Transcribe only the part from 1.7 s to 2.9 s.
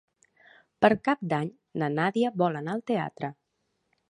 na Nàdia vol anar al